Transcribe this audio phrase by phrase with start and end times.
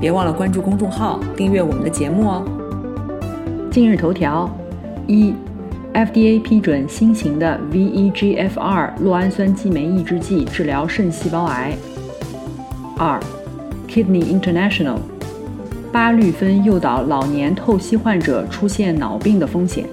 [0.00, 2.42] 别忘了关注公众号，订阅我们的节目哦。
[3.70, 4.50] 今日头条：
[5.06, 5.34] 一、
[5.92, 11.76] FDA 批准新型的 VEGF-R 酪氨酸激酶抑制剂治疗肾细胞癌。
[12.96, 13.20] 二、
[13.86, 14.96] Kidney International：
[15.92, 19.84] 巴氯芬诱导老年透析患者出现脑病的风险。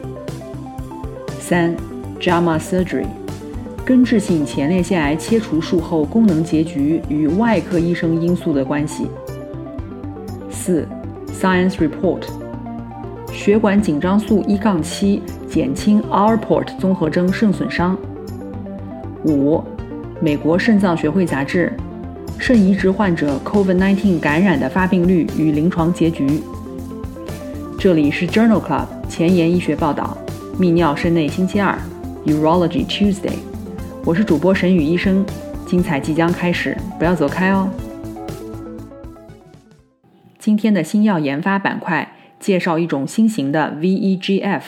[1.37, 1.75] 三、
[2.21, 3.07] JAMA Surgery：
[3.83, 9.07] 根治性前列腺癌切除术后功能结局与外科医生因素的关系。
[10.67, 10.85] 四
[11.31, 12.23] ，Science Report，
[13.31, 17.97] 血管紧张素一杠七减轻 Alport 综合征肾损伤。
[19.23, 19.63] 五，
[20.19, 21.71] 美国肾脏学会杂志，
[22.37, 26.43] 肾移植患者 COVID-19 感染的发病率与临床结局。
[27.79, 30.17] 这里是 Journal Club 前沿医学报道，
[30.59, 31.79] 泌尿肾内星期二
[32.25, 33.37] ，Urology Tuesday，
[34.03, 35.25] 我是主播沈宇医生，
[35.65, 37.69] 精彩即将开始，不要走开哦。
[40.47, 44.61] 今天的新药研发板块介绍一种新型的 VEGF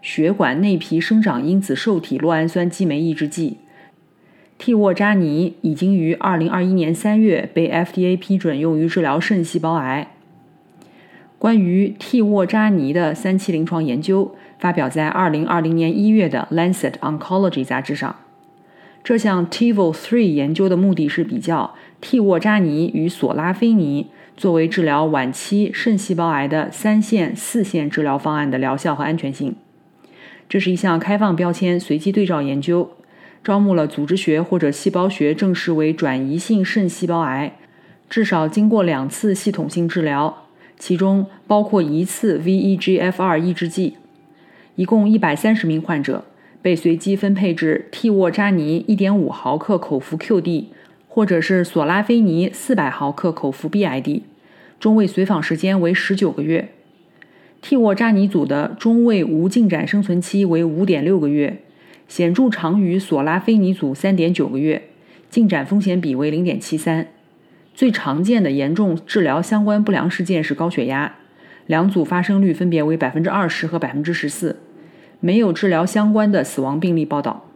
[0.00, 3.56] 血管内皮生长因子受体酪氨酸激酶抑制剂，
[4.58, 10.12] 替沃扎尼已经于2021年3月被 FDA 批准用于治疗肾细胞癌。
[11.40, 18.14] 关于替沃扎尼的三期临床研究发表在2020年1月的《Lancet Oncology》杂志上。
[19.02, 24.06] 这项 TIVO3 研究的目的是比较替沃扎尼与索拉菲尼。
[24.36, 29.54] 作为治疗晚期肾细胞癌的三线、四线治疗方案的疗效和安全性，
[30.48, 32.90] 这是一项开放标签随机对照研究，
[33.44, 37.56] 招募了组织学或者细胞学证实为转移性肾细胞癌，
[38.10, 43.94] 至少经过两次系统性治疗，其中包括一次 VEGF-R 抑制剂，
[44.74, 46.24] 一共一百三十名患者
[46.60, 50.64] 被随机分配至替沃扎尼一点五毫克口服 QD。
[51.06, 54.22] 或者是索拉菲尼四百毫克口服 BID，
[54.84, 56.68] 中位随访时间为十九个月。
[57.62, 61.62] 替沃扎尼组的中位无进展生存期为五点六个月，
[62.06, 64.82] 显著长于索拉菲尼组三点九个月，
[65.30, 67.06] 进展风险比为零点七三。
[67.74, 71.14] 最常见的严重治疗相关不良事件是高血压，
[71.66, 74.58] 两组发生率分别为百分之二十和百分之十四，
[75.20, 77.48] 没有治疗相关的死亡病例报道。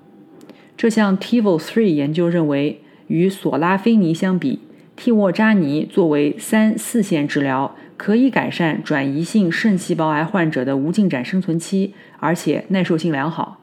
[0.78, 2.80] 这项 TIVO3 研究认为。
[3.08, 4.58] 与索拉菲尼相比，
[4.98, 13.60] 替沃扎尼作为三四线治疗，可以改善转移性肾细胞癌患者的无进展生存期，而且耐受性良好。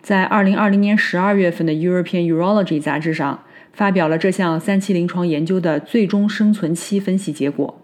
[0.00, 3.42] 在二零二零年十二月份的《European Urology》杂志上，
[3.72, 7.82] 发表了这项三期临床研究的最终生存期分析结果。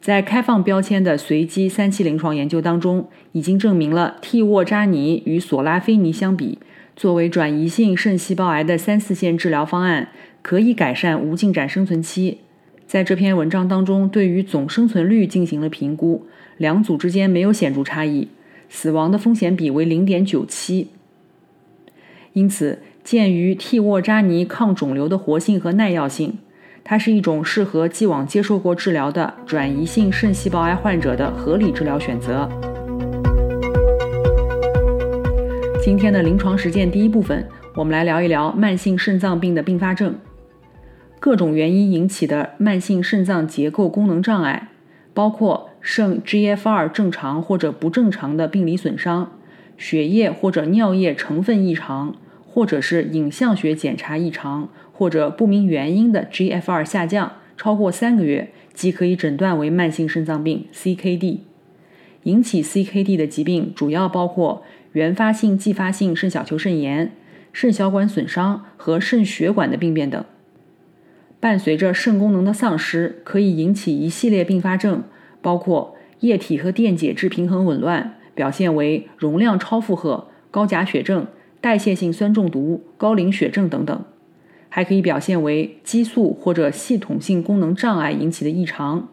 [0.00, 6.58] 在开放标签的随机三期临床研究当中，已经证明了替沃扎尼与索拉菲尼相比。
[6.94, 10.08] 作为转移性肾细胞癌的三四线治疗方案，
[10.42, 12.38] 可以改善无进展生存期。
[12.86, 16.26] 在这篇文章当中，对于总生存率进行了评估，
[16.58, 18.28] 两组之间没有显著差异，
[18.68, 20.88] 死亡的风险比为零点九七。
[22.34, 26.38] 因此，鉴于替沃扎尼抗肿瘤的活性和耐药性，
[26.84, 32.46] 它是一种适合既往接受过治疗的转移性肾细胞癌患者的合理治疗选择。
[35.82, 40.14] 今天的临床实践第一部分，我们来聊一聊慢性肾脏病的并发症。
[41.22, 44.70] 各种原因引起的慢性肾脏结构功能障碍，
[45.14, 49.30] 包括肾 GFR 正常或者不正常的病理损伤、
[49.78, 61.38] 血液或者尿液成分异常，或者是影像学检查异常，或者不明原因的 GFR 下降超过三个月，即可以诊断为慢性肾脏病 （CKD）。
[62.24, 64.64] 引起 CKD 的疾病主要包括。
[64.90, 67.12] 原发性、继发性肾小球肾炎、
[67.52, 70.22] 肾小管损伤和肾血管的病变等，
[71.42, 75.02] 伴随着肾功能的丧失，可以引起一系列并发症，
[75.40, 81.26] 包括液体和电解质平衡紊乱，表现为容量超负荷、高钾血症、
[81.60, 84.04] 代谢性酸中毒、高磷血症等等，
[84.68, 89.08] 还可以表现为激素或者系统性功能障碍引起的异常，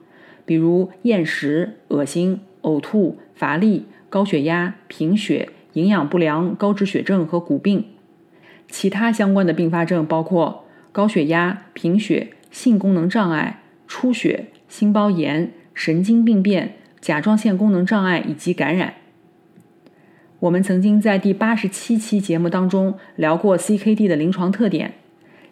[0.45, 5.49] 比如厌食、恶心、呕吐、乏力、高血压、贫血。
[5.73, 7.85] 营养不良、高脂血症和骨病，
[8.67, 18.95] 其他相关的并发症包括高血压、贫血、性功能障碍、出血、心包炎、神经病变、甲状腺功能障碍以及感染。
[20.39, 24.93] 我们曾经在第八十七期节目当中聊过 CKD 的临床特点，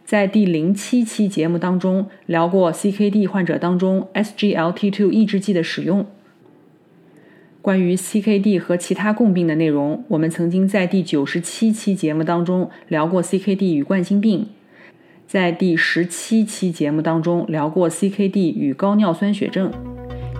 [0.06, 6.06] 在第零七期节目当中聊过 CKD 患者当中 SGLT2 抑制剂的使用。
[7.62, 14.48] 关于 CKD 和其他共病的内容，我们曾经在第九十七期节目当中聊过 CKD 与冠心病，
[15.27, 19.69] 在第十七期节目当中聊过 CKD 与高尿酸血症。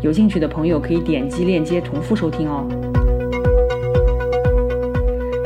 [0.02, 2.66] 有兴趣的朋友可以点击链接重复收听哦。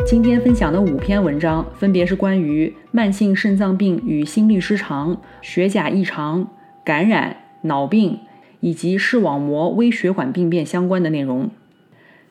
[0.06, 6.48] 今天分享的五篇文章分别是关于慢性肾脏病与心律失常、血钾异常、
[6.86, 8.20] 感染、脑病
[8.60, 11.50] 以及视网膜微血管病变相关的内容。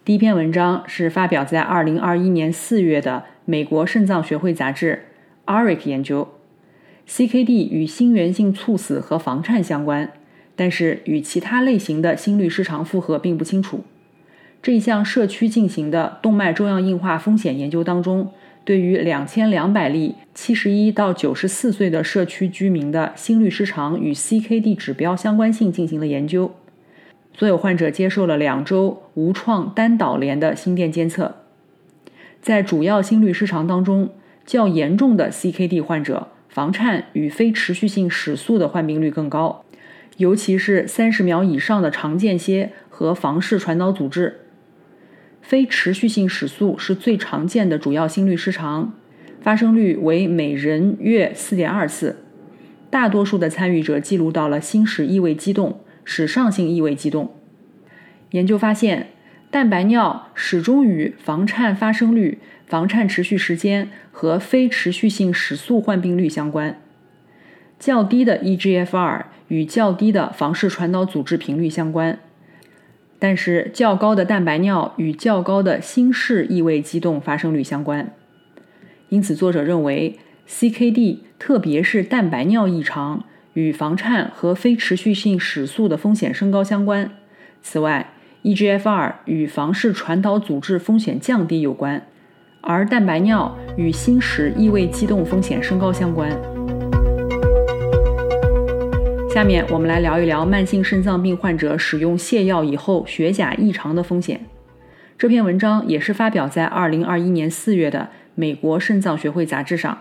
[0.05, 5.07] 第一篇文章是发表在二零二一年四月的美国肾脏学会杂志
[5.53, 6.29] 《ARIC》研究
[7.11, 10.12] ，CKD 与心源性猝死和房颤相关，
[10.55, 13.81] 但是与其他类型的心律失常负荷并不清楚。
[14.62, 18.31] 这一项社区进行的动脉粥样硬化风险研究当中，
[18.65, 26.53] 对于两千两百例七十一到九十四岁的社区居民的心律失常与 CKD 指标相关性进行了研究。
[27.33, 31.37] 所有患者接受了两周无创单导联的心电监测，
[32.43, 34.11] 在主要心律失常当中，
[34.45, 39.64] 较严重的 CKD 患者房颤与非持续性室速的患病率更高，
[40.17, 44.41] 尤其是三十秒以上的常间歇和房室传导阻滞。
[45.41, 48.93] 非持续性室速是最常见的主要心律失常，
[49.41, 52.17] 发生率为每人约四点二次，
[52.91, 55.81] 大多数的参与者记录到了心室异位激动。
[56.02, 57.37] 室上性异位激动。
[58.32, 59.11] 研究发现，
[59.50, 62.41] 蛋白尿始终与房颤发生率、
[62.71, 66.81] 房颤持续时间和非持续性室速患病率相关。
[67.81, 72.21] 较低的 eGFR 与较低的房室传导阻滞频率相关，
[73.19, 78.13] 但是较高的蛋白尿与较高的心室异位激动发生率相关。
[79.09, 83.25] 因此，作者认为 CKD，特别是蛋白尿异常。
[83.55, 87.11] 与房颤和非持续性室速的风险升高相关。
[87.61, 88.13] 此外
[88.45, 92.07] ，eGFR 与房室传导阻滞风险降低有关，
[92.61, 96.31] 而蛋白尿与心室异位激动风险升高相关。
[99.33, 104.41] 下面我们来聊一聊慢性肾脏病患者使用泻药以后血钾异常的风险。
[105.17, 109.99] 这篇文章也是发表在2021年4月的美国肾脏学会杂志上。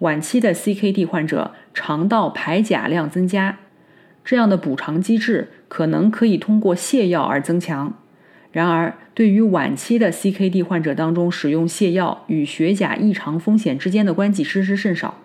[0.00, 3.58] 晚期的 CKD 患者肠道排钾量增加，
[4.24, 7.94] 这样的补偿机制可能可以通过泻药而增强。
[8.50, 15.18] 然而，对于晚期的 CKD 患者当中，使用泻药与血钾异常风险之间的关系知之甚少。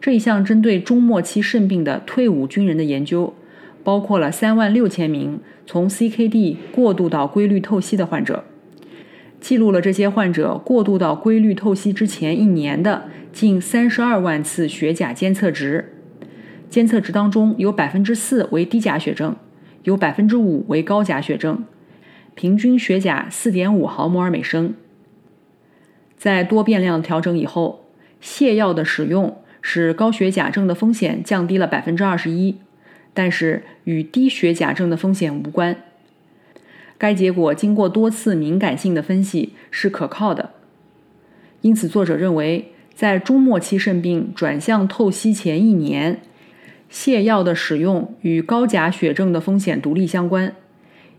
[0.00, 3.34] 这一项针对中末期肾病的退伍军人的研究，
[3.84, 8.44] 包括了三万六千名从 CKD 过渡到规律透析的患者。
[9.40, 15.92] 记录了这些患者过渡到规律透析之前一年的近三十二万次血钾监测值，
[16.70, 19.36] 监测值当中有百分之四为低钾血症，
[19.84, 21.64] 有百分之五为高钾血症，
[22.36, 24.74] 平均血钾四点五毫摩尔每升。
[26.18, 27.86] 在多变量调整以后，
[28.22, 32.58] 泻药的使用使高血钾症的风险降低了百分之二十一，
[33.14, 35.76] 但是与低血钾症的风险无关。
[36.98, 40.50] 该结果经过多次敏感性的分析是可靠的，
[41.62, 46.20] 因此作者认为，在中末期肾病转向透析前一年，
[46.90, 50.54] 泻药的使用与高钾血症的风险独立相关。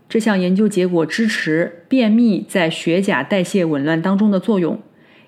[0.08, 4.80] 这项研究结果支持便秘在血钾代谢紊乱当中的作用，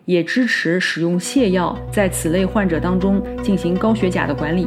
[0.06, 4.66] 也支持使用泻药在此类患者当中进行高血钾的管理。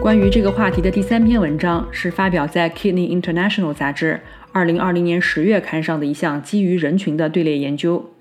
[0.00, 4.18] 关于这个话题的第三篇文章是发表在《Kidney International》杂志
[4.54, 8.12] 2020年10月刊上的一项基于人群的队列研究，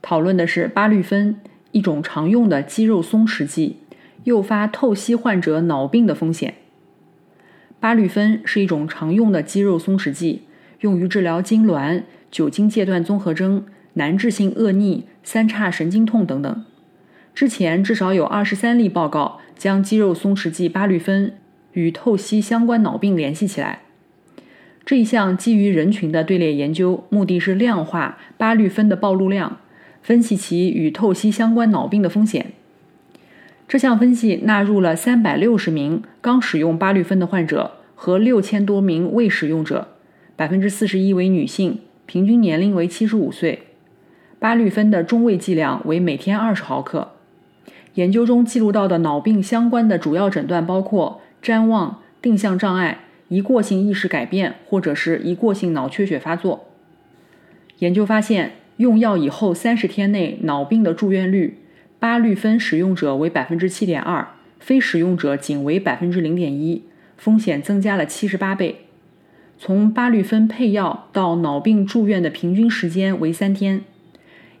[0.00, 1.36] 讨论的是巴氯芬，
[1.72, 3.78] 一种常用的肌肉松弛剂，
[4.22, 6.54] 诱发透析患者脑病的风险。
[7.82, 10.42] 巴氯芬是一种常用的肌肉松弛剂，
[10.82, 16.64] 用于治疗痉挛、酒精戒断综合征、难治性恶逆、三叉神经痛等等。
[17.34, 21.36] 之前至少有二十三例报告将肌肉松弛剂巴氯芬
[21.72, 23.80] 与透析相关脑病联系起来。
[24.84, 29.58] 这一项基于人群的队列研究，目的是量化巴氯芬的暴露量，
[30.00, 32.52] 分析其与透析相关脑病的风险。
[33.72, 39.88] 这项分析纳入了三百六十名刚使用巴氯芬的患者和六千多名未使用者，
[40.36, 43.60] 百分之四十一为女性，平均年龄为七十五岁。
[44.38, 47.12] 巴氯芬的中位剂量为每天二十毫克。
[47.94, 52.98] 研究中记录到的脑病相关的主要诊断包括谵妄、定向障碍、
[53.28, 56.66] 一过性意识改变或者是一过性脑缺血发作。
[57.78, 61.61] 研究发现，用药以后三十天内脑病的住院率，
[62.02, 64.26] 巴氯芬使用者为百分之七点二，
[64.58, 66.82] 非使用者仅为百分之零点一，
[67.16, 68.86] 风险增加了七十八倍。
[69.56, 73.82] 从巴氯芬配药到脑病住院的平均时间为三天，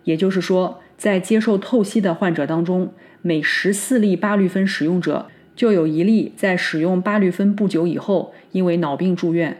[0.04, 5.26] 也就是说，在接受透析的患者当中，每十四例巴氯芬使用者。
[5.56, 9.58] 就有一例在使用巴氯芬不久以后，因为脑病住院。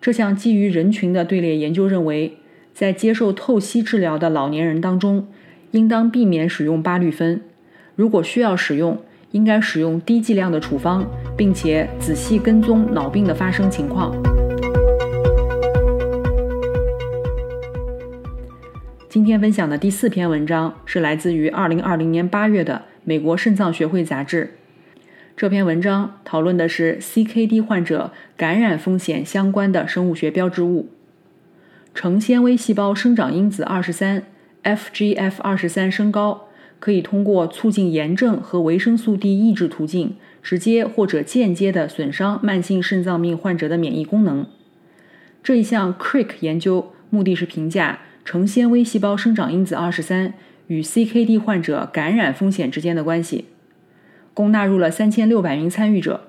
[0.00, 2.38] 这项基于人群的队列研究认为，
[2.74, 5.28] 在接受透析治疗的老年人当中，
[5.72, 7.40] 应当避免使用巴氯芬。
[7.96, 8.98] 如果需要使用，
[9.30, 11.04] 应该使用低剂量的处方，
[11.36, 14.14] 并且仔细跟踪脑病的发生情况。
[19.08, 22.74] 今天分享的第四篇文章是来自于2020年8月的
[23.04, 24.54] 《美国肾脏学会杂志》。
[25.34, 30.88] 这篇文章讨论的是 CKD 患者感染风险相关的生物学标志物。
[31.94, 34.22] 成纤维细胞生长因子二十三
[34.64, 44.46] （FGF 二十三）升高，可以通过促进炎症和维生素 D 抑制途径，直接或者间接地损伤慢性肾脏病患者的免疫功能。
[45.42, 50.34] 这一项 CRIC 研究目的是评价成纤维细胞生长因子二十三
[50.68, 53.46] 与 CKD 患者感染风险之间的关系。
[54.32, 56.28] 共纳入了三千六百名参与者，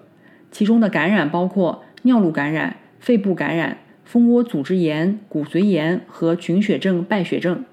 [0.52, 7.64] 其中的感染包括尿路感染、肺部感染、蜂窝组织炎、骨髓炎和菌血症败血症。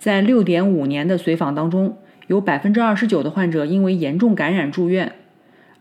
[0.00, 5.12] 在六点五年的随访当中，有百分之二十九的患者因为严重感染住院，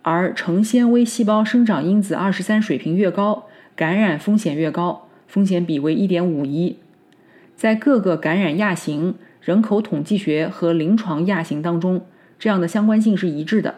[0.02, 3.46] 而成纤维细胞生长因子二十三水平越高，
[3.78, 6.76] 感染风险越高，风险比为一点五一。
[7.56, 12.02] 在各个感染亚型、人口统计学和临床亚型当中。
[12.38, 13.76] 这样的相关性是一致的。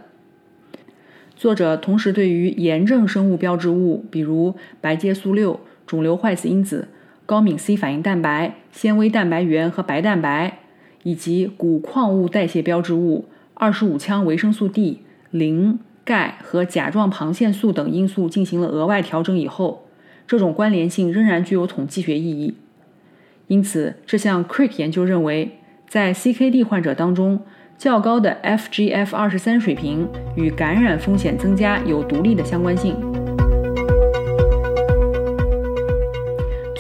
[1.36, 6.88] 作者同时对于炎症生物标志物，比如白介素六、肿瘤坏死因子、
[7.32, 10.58] 高敏 C 反应蛋白、纤维蛋白原和白蛋白，
[11.04, 13.24] 以及钴矿物代谢标志物、
[13.54, 19.88] 二十五羟维生素 D、磷、钙和甲状旁腺素等因素进行了额外调整以后，
[20.28, 22.56] 这种关联性仍然具有统计学意义。
[23.48, 25.58] 因此，这项 CRIC 研究认为，
[25.88, 27.40] 在 CKD 患者当中。
[27.78, 33.11] 较高的 FGF 二十三水平与感染风险增加有独立的相关性。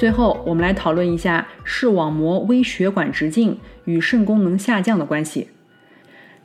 [0.01, 5.50] 最后，我们来讨论一下视网膜微血管直径与肾功能下降的关系。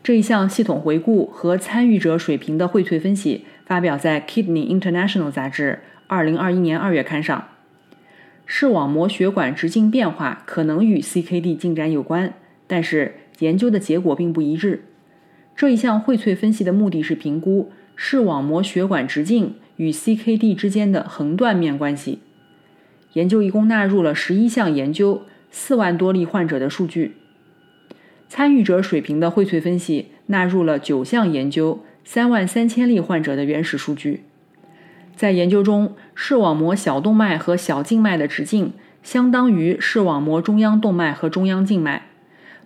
[0.02, 7.48] 这一项系统回顾和参与者水平的荟萃分析发表在《Kidney International》杂志二零二一年二月刊上。
[8.44, 12.34] 视网膜血管直径变化可能与 CKD 进展有关，
[12.66, 13.14] 但是。
[13.38, 14.84] 研究的结果并不一致。
[15.56, 22.18] 这一项荟萃分析的目的是评估视网膜血管直径与 CKD 之间的横断面关系。
[23.16, 27.16] 研究一共纳入了十一项研究、四万多例患者的数据。
[28.28, 34.24] 参与者水平的荟萃分析纳入了九项研究、三万三千例患者的原始数据。
[35.14, 42.08] 在研究中，视网膜小动脉和小静脉的直径相当于视网膜中央动脉和中央静脉。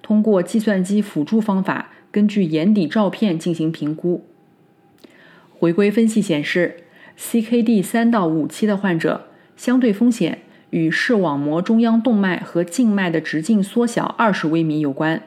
[0.02, 4.24] 通过计算机辅助方法，根据眼底照片进行评估。
[5.56, 6.78] 回归分析显示
[7.16, 9.28] ，CKD 三到五期的患者
[9.60, 10.38] 相对风险
[10.70, 15.20] 与视网膜中央动脉和静脉的直径缩小二十微米有关。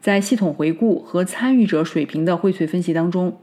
[0.00, 3.36] 在系统回顾和参与者水平的荟萃分析当中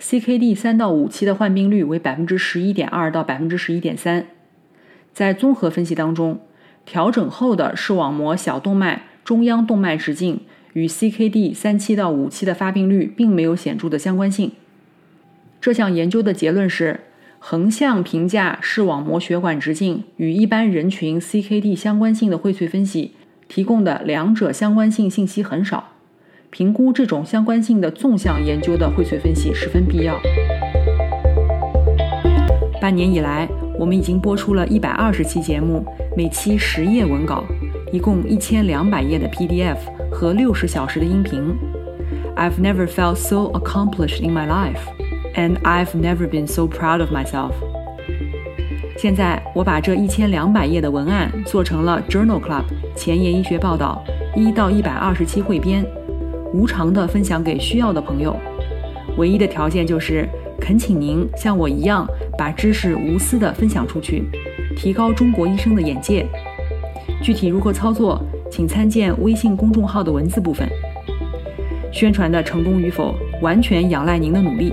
[0.00, 4.26] ，CKD 三到五期的患病率为百分之十一点二到百分之十一点三。
[5.12, 6.38] 在综合分析当中，
[6.86, 9.06] 调整后的视网膜小动脉。
[9.24, 10.40] 中央动脉直径
[10.74, 14.52] 与 CKD 三期到五期的发病率并没有显著的相关性。
[15.60, 17.00] 这项研究的结论是，
[17.44, 23.14] 横向评价视网膜血管直径与一般人群 CKD 相关性的荟萃分析
[23.48, 25.88] 提供的两者相关性信息很少。
[26.50, 30.16] 评估这种相关性的纵向研究的荟萃分析十分必要。
[32.80, 35.84] 半年以来，我们已经播出了一百二十期节目，
[36.16, 37.44] 每期十页文稿。
[37.92, 39.78] 一共一千两百页的 PDF
[40.12, 41.52] 和六十小时的音频。
[42.36, 44.78] I've never felt so accomplished in my life,
[45.34, 47.52] and I've never been so proud of myself.
[48.96, 54.04] 现在我把这一千两百页的文案做成了 Journal Club 前沿医学报道
[54.36, 55.84] 一到一百二十期汇编，
[56.52, 58.36] 无偿的分享给需要的朋友。
[59.16, 60.28] 唯一的条件就是
[60.60, 62.06] 恳请您像我一样
[62.38, 64.24] 把知识无私的分享出去，
[64.76, 66.24] 提高中国医生的眼界。
[67.20, 70.68] 具体如何操作，请参见微信公众号的文字部分。
[71.92, 74.72] 宣传的成功与否，完全仰赖您的努力。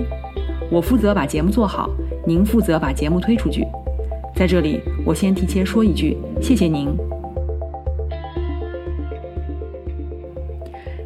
[0.70, 1.90] 我负责把节目做好，
[2.24, 3.66] 您负责把节目推出去。
[4.36, 6.96] 在这里，我先提前说一句，谢谢您。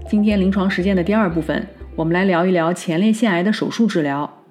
[0.07, 1.67] 今天临床实践的第二部分，
[1.97, 4.43] 我们来聊一聊前列腺癌的手术治疗。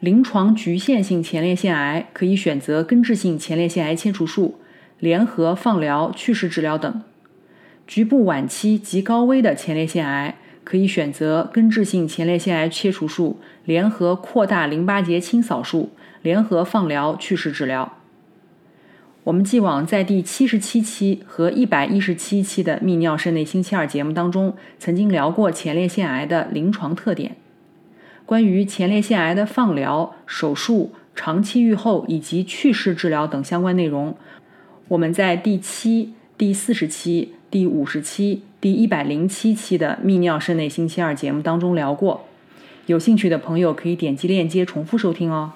[0.00, 4.58] 临床局限性前列腺癌可以选择根治性前列腺癌切除术、
[4.98, 7.02] 联合放疗、去势治疗等；
[7.86, 10.36] 局部晚期及高危的前列腺癌。
[10.64, 15.90] 可以选择根治性前列腺癌切除术、联合扩大淋巴结清扫术、
[16.22, 17.98] 联合放疗、去势治疗。
[19.24, 27.36] 我们既往在第七十七期和一百一十七期的泌尿肾内星期二节目当中，曾经聊过前列腺癌的临床特点。
[28.26, 34.16] 关于前列腺癌的放疗、手术、长期预后以及去势治疗等相关内容，
[34.88, 38.44] 我们在第七、第四十期、第五十期。
[38.62, 42.24] 第一百零七期的泌尿肾内星期二节目当中聊过，
[42.86, 45.52] 有兴趣的朋友可以点击链接重复收听哦。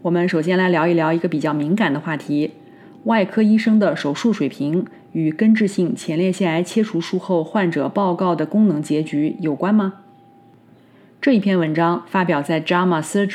[0.00, 2.52] 我们首先来聊一聊一个比较敏感的话题：
[3.04, 9.92] 外科医生的手术水平与根治性前列腺癌切除术后患者报告的功能结局有关吗？
[11.20, 13.26] 这一篇文章发表在《JAMA Surgery》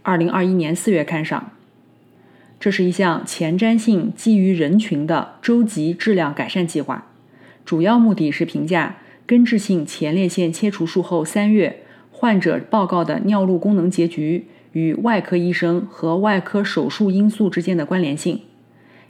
[0.00, 1.50] 二零二一年四月刊上。
[2.64, 7.08] 这是一项前瞻性基于人群的周级质量改善计划。
[7.62, 11.80] 主要目的是评价根治性前列腺切除术后三月
[12.10, 18.40] 患者报告的尿路功能结局与外科医生和外科手术因素之间的关联性。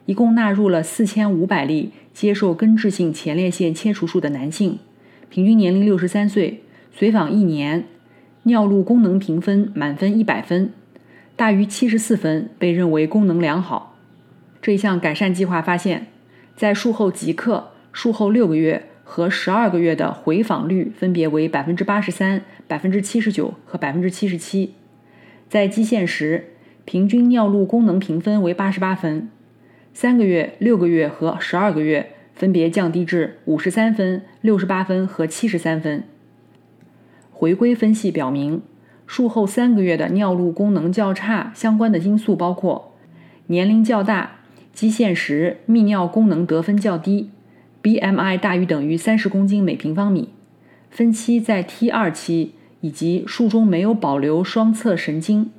[0.06, 4.80] 一共纳入了四千五百例接受根治性前列腺切除术的男性，
[5.30, 7.84] 平均年龄六十三岁，随访一年，
[8.42, 10.73] 尿路功能评分满分一百分，
[11.36, 13.96] 大于七十四分被认为功能良好。
[14.62, 16.06] 这一项改善计划发现，
[16.56, 17.70] 在术后即刻。
[17.92, 24.75] 术后六个月和十二个月的回访率分别为百分之八十三、百分之七十九和百分之七十七。
[25.49, 29.30] 在基线时，平均尿路功能评分为八十八分，
[29.92, 36.02] 三个月、六个月和十二个月分别降低至五十三分、六十八分和七十三分。
[37.30, 38.60] 回归分析表明，
[39.06, 42.95] 术后三个月的尿路功能较差相关的因素包括
[43.47, 44.36] 年龄较大、
[44.73, 47.30] 基线时泌尿功能得分较低。
[47.82, 50.30] BMI 大于等于三十公斤每平方米，
[50.90, 55.50] 分期在 T 二期，以及术中没有保留双侧神经。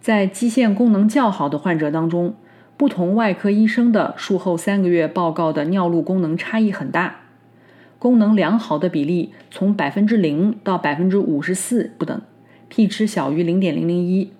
[0.00, 2.34] 在基线功能较好的患者当中，
[2.76, 7.19] 不同外科医生的术后三个月报告的尿路功能差异很大，
[8.00, 12.20] 功能良好的比例从百分之零到百分之五十四不等
[12.68, 14.32] ，p 值小于零点零零一。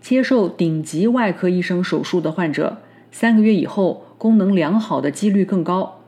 [0.00, 2.78] 接受顶级外科医生手术的患者，
[3.12, 4.04] 三个月以后。
[4.18, 6.00] 功能良好的几率更高。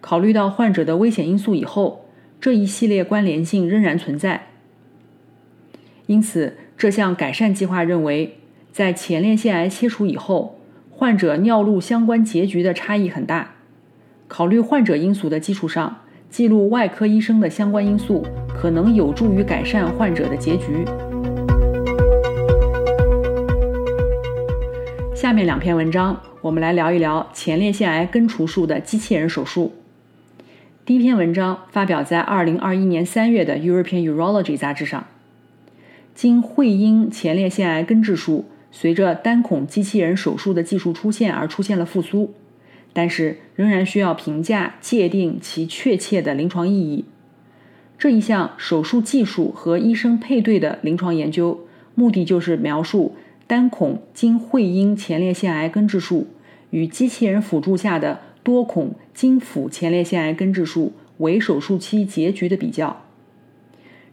[0.00, 2.06] 考虑到患者的危险因素以后，
[2.40, 4.46] 这一系列关联性仍然存在。
[6.06, 8.38] 因此，这项改善计划认为，
[8.72, 10.58] 在前列腺癌切除以后，
[10.90, 13.55] 患者尿路相关结局的差异很大。
[14.28, 20.84] 考虑患者因素的基础上，记录外科医生的相关因素，可能有助于改善患者的结局。
[25.14, 26.20] 下面两篇文章。
[26.42, 29.72] 我们来聊一聊前列腺癌根除术的机器人手术。
[30.84, 35.06] 第一篇文章发表在2021年3月的《European Urology》杂志上。
[36.14, 42.34] 经会阴前列腺癌根治术随着单孔机器人手术的技术出现而出现了复苏，
[42.92, 47.04] 但是仍然需要评价界定其确切的临床意义。
[47.98, 53.16] 这一项手术技术和医生配对的临床研究，目的就是描述
[53.46, 56.28] 单孔经会阴前列腺癌根治术。
[56.70, 63.04] 与机器人辅助下的多孔经腹前列腺癌根治术为手术期结局的比较。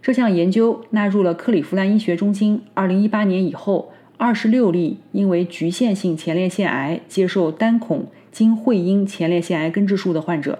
[0.01, 10.57] 这项研究纳入了克利夫兰医学中心2018年以后26例因为局限性前列腺癌接受单孔经会阴前列腺癌根治术的患者，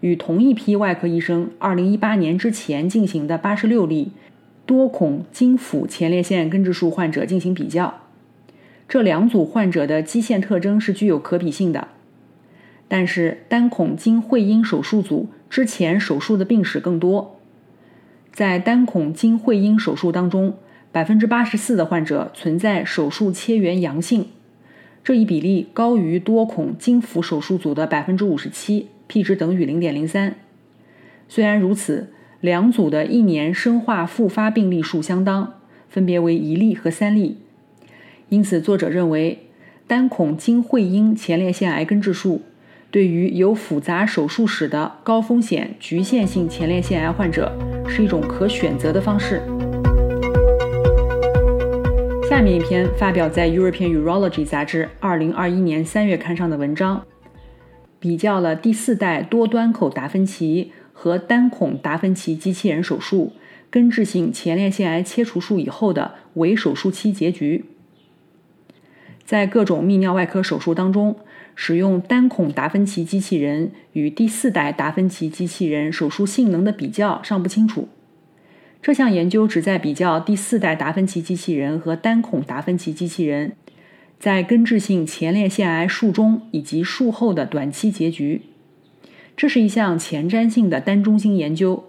[0.00, 4.10] 与同一批外科医生2018年之前进行的86例
[4.66, 8.00] 多孔经腹前列腺根治术患者进行比较。
[8.88, 11.86] 这两组患者的基线特征是具有可比性的，
[12.88, 17.38] 但是单孔经会阴手术组之前手术的病史更多。
[18.32, 20.54] 在单孔经会阴手术当中，
[20.90, 24.26] 百分之八十四的患者存在手术切缘阳性，
[25.04, 30.36] 这一比例高于多孔经腹手术组的百分之五十七，p 值等于零点零三。
[31.28, 35.54] 虽然如此，两组的一年生化复发病例数相当，
[35.88, 37.38] 分别为一例和三例。
[38.28, 39.46] 因此，作者认为，
[39.88, 42.42] 单孔经会阴前列腺癌根治术
[42.90, 47.52] 对于有复杂手术史的高风险局限性前列腺癌患者
[47.88, 49.42] 是一种可选择的方式。
[52.42, 57.06] 下面一篇发表在《European Urology》杂志2021年3月刊上的文章，
[58.00, 63.34] 比较了第四代多端口达芬奇和单孔达芬奇机器人手术
[63.70, 67.64] 根治性前列腺癌切除术以后的伪手术期结局。
[69.24, 71.14] 在各种泌尿外科手术当中，
[71.54, 77.86] 使用单孔达芬奇机器人与第四代达芬奇机器人手术性能的比较尚不清楚。
[78.82, 83.52] 这项研究旨在比较第四代达芬奇机器人和单孔达芬奇机器人
[84.18, 88.42] 在根治性前列腺癌术中以及术后的短期结局。
[89.36, 91.84] 这是一项前瞻性的单中心研究，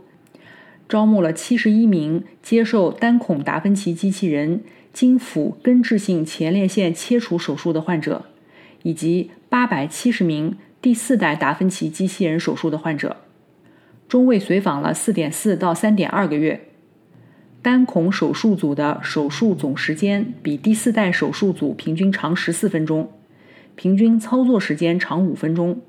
[0.87, 4.61] 招募了七十一名接受单孔达芬奇机器人
[4.93, 8.25] 经腹根治性前列腺切除手术的患者，
[8.83, 13.17] 以及八百七十名第四代达芬奇机器人手术的患者，
[14.07, 16.69] 中位随访了四点四到三点二个月。
[17.63, 23.09] 单孔手术组的手术总时间比第四代手术组平均长十四分钟，
[23.75, 25.79] 平均操作时间长五分钟。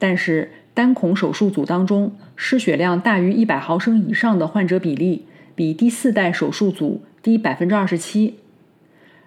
[0.00, 8.40] 但是单孔手术组当中失血量大于一百毫升以上的患者比例比第四代手术组低百分之二十七。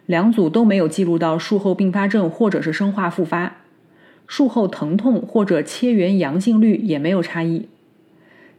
[0.06, 3.56] 两组都没有记录到术后并发症或者是生化复发，
[4.28, 7.70] 术后疼痛或者切缘阳性率也没有差异。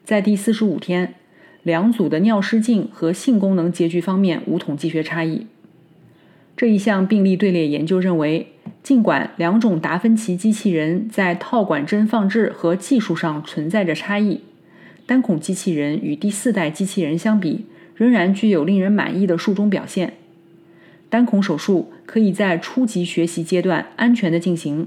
[0.07, 1.17] 在第四十五天。
[1.63, 5.47] 两组的尿失禁和性功能结局方面无统计学差异。
[6.57, 8.49] 这一项病例队列研究认为，
[8.83, 14.41] 尽管两种达芬奇机器人在套管针放置和技术上存在着差异，
[15.07, 20.15] 单孔机器人与第四代机器人相比，仍然具有令人满意的术中表现。
[21.09, 24.87] 单孔手术可以在初级学习阶段安全的进行。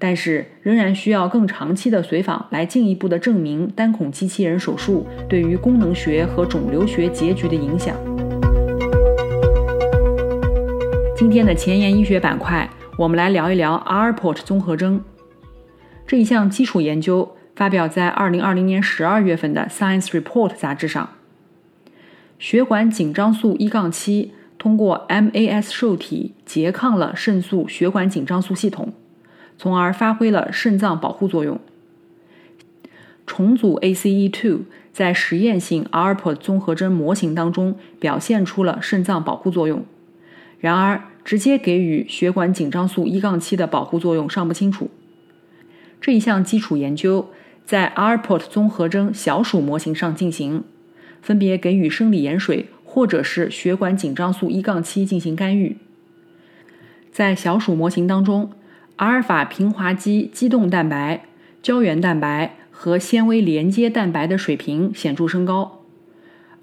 [0.00, 7.94] 但是仍然需要更长期的随访来进一步的证明单孔机器人手术对于功能学和肿瘤学结局的影响。
[11.14, 15.04] 今天的前沿医学板块，我们来聊一聊 R-Port 综合征
[16.06, 21.10] 这一项基础研究，发表在2020年12月份的 Science Report 杂志上。
[22.38, 28.94] 血管紧张素一杠七通过 MAS 受体拮抗了肾素血管紧张素系统。
[29.60, 31.60] 从而发挥了肾脏保护作用。
[33.26, 39.84] 重组 ACE2 在实验性 R-Port 综合征模型当中表现出了肾脏保护作用，
[40.60, 44.88] 然而直接给予血管紧张素一杠七的保护作用尚不清楚。
[46.00, 47.28] 这一项基础研究
[47.66, 50.64] 在 R-Port 综合征小鼠模型上进行，
[51.20, 55.76] 分别给予生理盐水或者是血管紧张素一杠七进行干预。
[57.12, 58.52] 在小鼠模型当中。
[59.00, 61.24] 阿尔法平滑肌肌动蛋白、
[61.62, 65.80] 胶原蛋白和纤维连接蛋白的水平显著升高，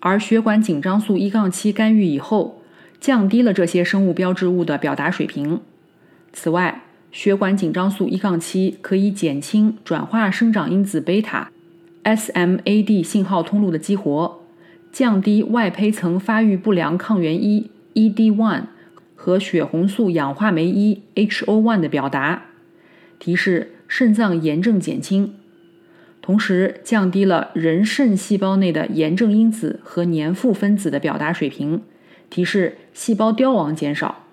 [0.01, 2.61] 而血管紧张素一杠七干预以后，
[2.99, 5.61] 降低了这些生物标志物的表达水平。
[6.31, 11.49] 此外，血管紧张素一杠七可以减轻转化生长因子贝塔
[12.03, 14.41] （SMAD） 信号通路的激活，
[14.91, 18.61] 降低外胚层发育不良抗原一 （ED1）。
[19.19, 22.45] 和血红素氧化酶一 （HO1） 的表达，
[23.17, 25.33] 提示肾脏炎症减轻，
[26.21, 31.81] 同时降低了人肾细胞内的炎症因子和粘附分子的表达水平，
[32.29, 34.25] 提示细胞凋亡减少，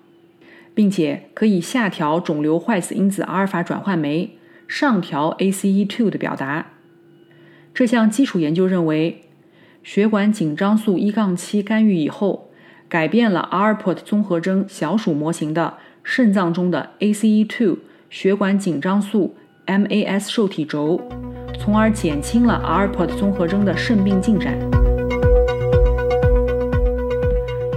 [0.75, 6.67] 并且可以下调肿瘤坏死因子阿尔法转换酶，上调 ACE2 的表达。
[7.73, 9.23] 这项基础研究认为，
[9.83, 12.44] 血管紧张素一杠七干预以后。
[12.87, 17.77] 改变了 ARPOT 综合征小鼠模型的肾脏中的 ACE2
[18.09, 21.01] 血管紧张素 MAS 受体轴，
[21.59, 24.55] 从而减轻了 ARPOT 综合征的肾病进展。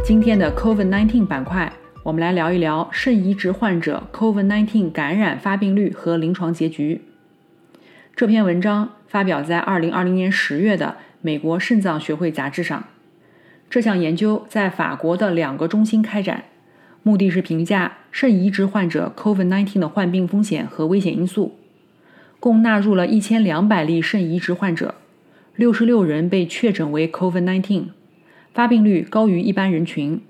[0.05, 7.01] 今天的 COVID-19 板块，我们来聊一聊肾移植患者 COVID-19 感染发病率和临床结局。
[8.15, 12.85] 这篇文章发表在2020年10月的美国肾脏学会杂志上。
[13.71, 16.45] 这项研究在法国的两个中心开展，
[17.03, 21.55] 目的是评价肾移植患者 COVID-19 的患病风险和危险因素。
[22.41, 24.95] 共纳入了一千两百例肾移植患者，
[25.57, 27.85] 六十六人被确诊为 COVID-19，
[28.55, 30.21] 发病率高于一般人群。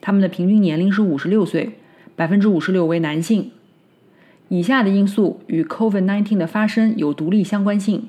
[0.00, 1.78] 他们的平均年龄是五十六岁，
[2.14, 3.50] 百分之五十六为男性。
[4.48, 8.08] 以下的因素与 COVID-19 的发生有独立相关性，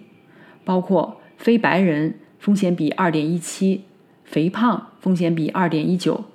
[0.63, 3.81] 包括非白人风险比二点一七。
[4.25, 6.25] 肥胖风险比二点一九，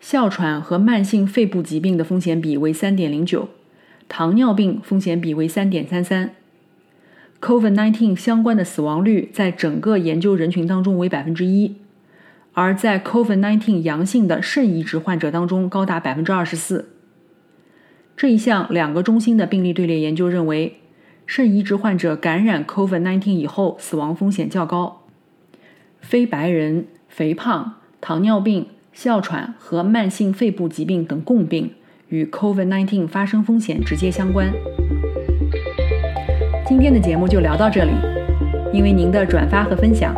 [0.00, 3.48] 哮喘和慢性肺部疾病的风险比为三点零九，
[4.08, 6.34] 糖尿病风险比为三点三三。
[7.40, 11.76] COVID-19 相关的死亡率在整个研究人群当中为百分之一，
[12.54, 16.88] 而在 COVID-19 阳性的肾移植患者当中高达百分之二十四。
[18.16, 20.80] 这一项两个中心的病例队列研究认为，
[21.26, 25.05] 肾移植患者感染 COVID-19 以后死亡风险较高。
[26.06, 31.72] 非白人、肥胖、糖尿病、哮喘和慢性肺部疾病等共病
[32.10, 34.52] 与 COVID-19 发生风险直接相关。
[36.64, 37.90] 今天的节目就聊到这里，
[38.72, 40.14] 因为您的转发和分享，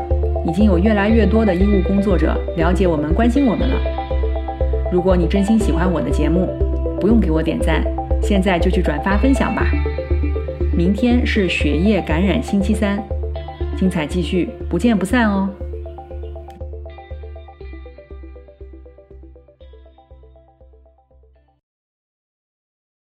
[0.46, 3.80] 已经有越来越多的医务工作者了解我们、关心我们了。
[4.92, 6.46] 如果你真心喜欢我的节目，
[7.00, 7.82] 不用给我点赞，
[8.22, 9.64] 现在就去转发分享吧。
[10.76, 13.02] 明天是血液感染星期三，
[13.74, 15.48] 精彩继续，不见不散哦。